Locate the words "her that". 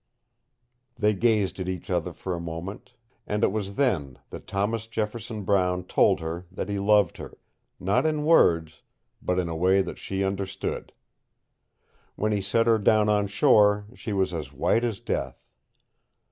6.21-6.69